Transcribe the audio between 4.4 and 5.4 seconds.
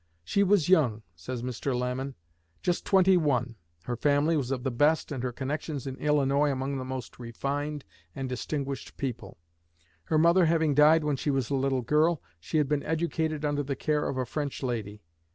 of the best and her